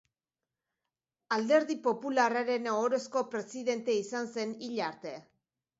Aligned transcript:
Alderdi 1.37 1.77
Popularraren 1.89 2.73
ohorezko 2.75 3.25
presidente 3.37 4.01
izan 4.07 4.35
zen 4.37 4.61
hil 4.69 4.85
arte. 4.93 5.19